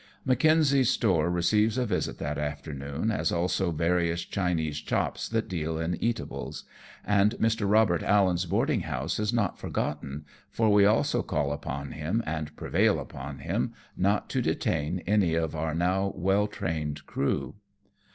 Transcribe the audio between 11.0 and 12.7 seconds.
call upon him, and